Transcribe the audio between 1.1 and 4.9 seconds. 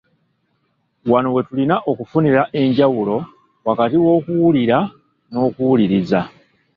Wano we tulina okufunira enjawulo wakati w’okuwulira